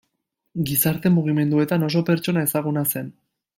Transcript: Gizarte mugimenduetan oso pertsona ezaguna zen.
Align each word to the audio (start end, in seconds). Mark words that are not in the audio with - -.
Gizarte 0.69 1.11
mugimenduetan 1.17 1.87
oso 1.89 2.03
pertsona 2.11 2.47
ezaguna 2.51 2.87
zen. 2.97 3.15